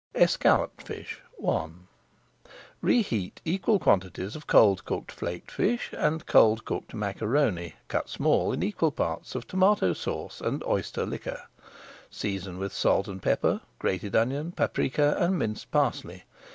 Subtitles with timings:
[0.15, 1.69] ESCALLOPED FISH I
[2.81, 8.63] Reheat equal quantities of cold cooked flaked fish and cold cooked maraconi cut small in
[8.63, 11.43] equal parts of tomato sauce and [Page 465] oyster liquor.
[12.09, 16.23] Season with salt and pepper, grated onion, paprika, and minced parsley.